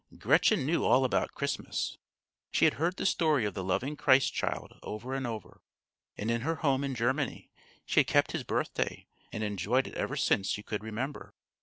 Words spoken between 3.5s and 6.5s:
the loving Christ Child over and over, and in